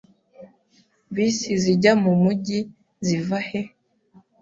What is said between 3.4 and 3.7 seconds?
he?